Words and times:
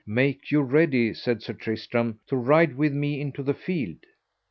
Make 0.07 0.49
you 0.49 0.63
ready, 0.63 1.13
said 1.13 1.43
Sir 1.43 1.53
Tristram, 1.53 2.19
to 2.25 2.35
ride 2.35 2.75
with 2.75 2.91
me 2.91 3.21
into 3.21 3.43
the 3.43 3.53
field. 3.53 3.99